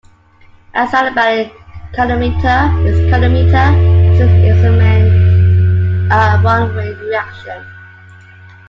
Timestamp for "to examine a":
4.19-6.41